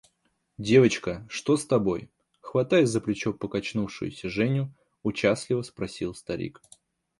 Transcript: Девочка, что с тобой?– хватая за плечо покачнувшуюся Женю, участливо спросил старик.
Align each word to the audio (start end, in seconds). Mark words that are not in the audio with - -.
Девочка, 0.57 1.27
что 1.29 1.57
с 1.57 1.65
тобой?– 1.67 2.09
хватая 2.41 2.87
за 2.87 2.99
плечо 3.01 3.33
покачнувшуюся 3.33 4.29
Женю, 4.29 4.73
участливо 5.03 5.61
спросил 5.61 6.15
старик. 6.15 6.59